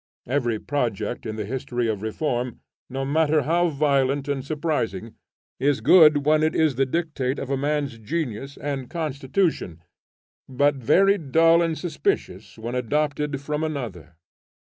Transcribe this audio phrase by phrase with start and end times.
[0.25, 2.59] Every project in the history of reform,
[2.89, 5.13] no matter how violent and surprising,
[5.59, 9.83] is good when it is the dictate of a man's genius and constitution,
[10.49, 14.15] but very dull and suspicious when adopted from another.